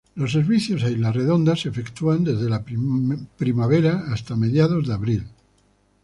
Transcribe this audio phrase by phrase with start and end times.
[0.15, 5.25] Los servicios a isla Redonda se efectúan desde la primavera hasta mediados de abril.